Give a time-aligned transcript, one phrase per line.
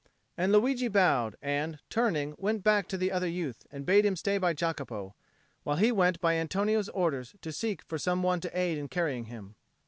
[0.35, 4.39] And Luigi bowed, and, turning, went back to the other youth, and bade him stay
[4.39, 5.13] by Jacopo,
[5.61, 9.25] while he went by Antonio's orders to seek for some one to aid in carrying
[9.25, 9.53] him.